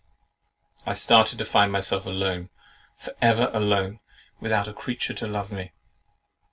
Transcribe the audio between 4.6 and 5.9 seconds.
a creature to love me.